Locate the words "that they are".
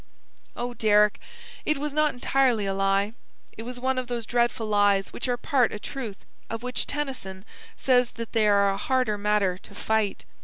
8.13-8.71